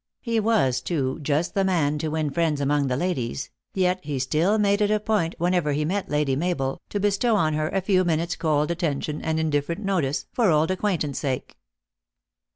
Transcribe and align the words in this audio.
He 0.21 0.39
was, 0.39 0.81
too, 0.81 1.19
just 1.21 1.53
the 1.53 1.63
man 1.63 1.99
to 1.99 2.07
win 2.07 2.31
friends 2.31 2.59
among 2.59 2.87
the 2.87 2.97
ladies; 2.97 3.51
yet 3.75 3.99
he 4.03 4.17
still 4.17 4.57
made 4.57 4.81
it 4.81 4.89
a 4.89 4.99
point, 4.99 5.35
when 5.37 5.53
ever 5.53 5.73
he 5.73 5.85
met 5.85 6.09
Lady 6.09 6.35
Mabel, 6.35 6.81
to 6.89 6.99
bestow 6.99 7.35
on 7.35 7.53
her 7.53 7.69
a 7.69 7.81
few 7.81 8.03
minutes 8.03 8.35
cold 8.35 8.71
attention 8.71 9.21
and 9.21 9.39
indifferent 9.39 9.85
notice, 9.85 10.25
for 10.33 10.49
old 10.49 10.71
acquaintance 10.71 11.19
sake. 11.19 11.55